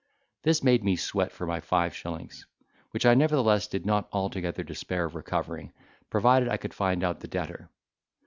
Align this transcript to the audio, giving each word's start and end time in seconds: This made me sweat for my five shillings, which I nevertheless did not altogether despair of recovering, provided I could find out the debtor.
This 0.41 0.63
made 0.63 0.83
me 0.83 0.95
sweat 0.95 1.31
for 1.31 1.45
my 1.45 1.59
five 1.59 1.95
shillings, 1.95 2.47
which 2.89 3.05
I 3.05 3.13
nevertheless 3.13 3.67
did 3.67 3.85
not 3.85 4.09
altogether 4.11 4.63
despair 4.63 5.05
of 5.05 5.13
recovering, 5.13 5.73
provided 6.09 6.49
I 6.49 6.57
could 6.57 6.73
find 6.73 7.03
out 7.03 7.19
the 7.19 7.27
debtor. 7.27 7.69